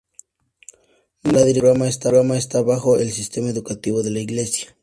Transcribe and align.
La 1.21 1.43
dirección 1.43 1.77
del 1.79 1.99
programa 1.99 2.35
está 2.35 2.63
bajo 2.63 2.97
el 2.97 3.11
Sistema 3.11 3.49
Educativo 3.51 4.01
de 4.01 4.09
la 4.09 4.19
Iglesia. 4.19 4.75